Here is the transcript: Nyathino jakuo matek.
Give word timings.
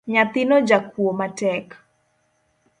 Nyathino 0.13 0.55
jakuo 0.69 1.11
matek. 1.19 1.65